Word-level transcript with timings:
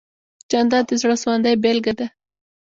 جانداد 0.51 0.85
د 0.87 0.91
زړه 1.01 1.15
سواندۍ 1.21 1.55
بېلګه 1.63 1.93
ده. 1.99 2.07